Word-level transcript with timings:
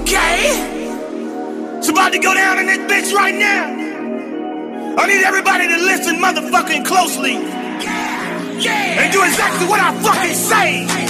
Okay. 0.00 1.78
It's 1.78 1.88
about 1.88 2.12
to 2.12 2.18
go 2.18 2.34
down 2.34 2.58
in 2.58 2.66
this 2.66 2.78
bitch 2.78 3.14
right 3.14 3.34
now. 3.34 4.96
I 4.98 5.06
need 5.06 5.22
everybody 5.22 5.68
to 5.68 5.76
listen 5.76 6.16
motherfucking 6.16 6.84
closely. 6.84 7.34
Yeah. 7.34 8.58
Yeah. 8.58 9.02
And 9.02 9.12
do 9.12 9.22
exactly 9.22 9.68
what 9.68 9.80
I 9.80 9.94
fucking 10.02 10.34
say. 10.34 11.03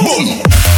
Boom! 0.00 0.69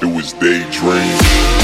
It 0.00 0.04
was 0.04 0.32
daydream. 0.34 1.57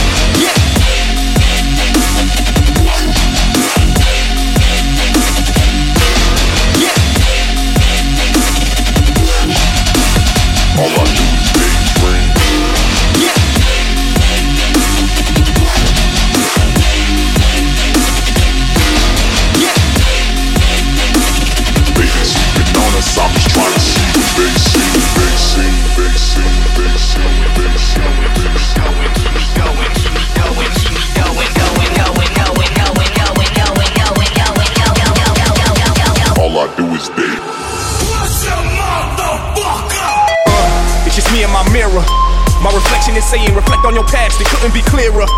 My 42.65 42.73
reflection 42.73 43.13
is 43.13 43.29
saying, 43.29 43.53
reflect 43.53 43.85
on 43.85 43.93
your 43.93 44.09
past, 44.09 44.41
it 44.41 44.49
couldn't 44.49 44.73
be 44.73 44.81
clearer. 44.89 45.29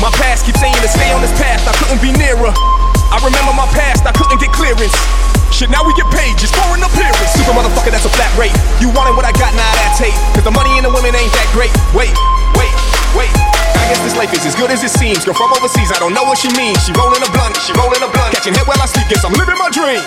My 0.00 0.08
past 0.16 0.48
keeps 0.48 0.56
saying 0.56 0.72
to 0.80 0.88
stay 0.88 1.12
on 1.12 1.20
this 1.20 1.36
path, 1.36 1.60
I 1.68 1.76
couldn't 1.76 2.00
be 2.00 2.16
nearer. 2.16 2.48
I 3.12 3.20
remember 3.20 3.52
my 3.52 3.68
past, 3.76 4.08
I 4.08 4.12
couldn't 4.16 4.40
get 4.40 4.56
clearance. 4.56 4.96
Shit, 5.52 5.68
now 5.68 5.84
we 5.84 5.92
get 6.00 6.08
paid 6.08 6.32
just 6.40 6.56
for 6.56 6.64
an 6.72 6.80
appearance. 6.80 7.28
Super 7.36 7.52
motherfucker, 7.52 7.92
that's 7.92 8.08
a 8.08 8.14
flat 8.16 8.32
rate. 8.40 8.56
You 8.80 8.88
wanted 8.96 9.12
what 9.20 9.28
I 9.28 9.36
got, 9.36 9.52
now 9.52 9.60
nah, 9.60 9.80
that 9.84 10.00
tape. 10.00 10.16
Cause 10.32 10.48
the 10.48 10.54
money 10.56 10.72
and 10.80 10.88
the 10.88 10.92
women 10.96 11.12
ain't 11.12 11.28
that 11.36 11.48
great. 11.52 11.76
Wait, 11.92 12.16
wait, 12.56 12.72
wait. 13.12 13.28
I 13.76 13.92
guess 13.92 14.00
this 14.00 14.16
life 14.16 14.32
is 14.32 14.48
as 14.48 14.56
good 14.56 14.72
as 14.72 14.80
it 14.80 14.96
seems. 14.96 15.28
Girl 15.28 15.36
from 15.36 15.52
overseas, 15.52 15.92
I 15.92 16.00
don't 16.00 16.16
know 16.16 16.24
what 16.24 16.40
she 16.40 16.48
means. 16.56 16.80
She 16.88 16.96
rolling 16.96 17.20
a 17.20 17.28
blunt, 17.36 17.52
she 17.68 17.76
rolling 17.76 18.00
a 18.00 18.08
blunt. 18.08 18.32
Catching 18.32 18.56
hit 18.56 18.64
while 18.64 18.80
I 18.80 18.88
sleep, 18.88 19.12
guess 19.12 19.20
I'm 19.28 19.36
living 19.36 19.60
my 19.60 19.68
dream. 19.68 20.00